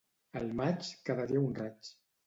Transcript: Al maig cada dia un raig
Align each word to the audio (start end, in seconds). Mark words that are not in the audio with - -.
Al 0.39 0.47
maig 0.61 0.89
cada 1.13 1.29
dia 1.33 1.47
un 1.51 1.57
raig 1.63 1.97